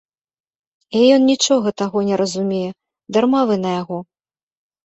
[0.99, 2.71] І ён нічога таго не разумее,
[3.19, 3.99] дарма вы на яго.